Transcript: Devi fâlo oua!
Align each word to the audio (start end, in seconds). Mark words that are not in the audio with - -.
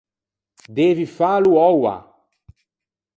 Devi 0.75 1.05
fâlo 1.15 1.51
oua! 1.69 1.95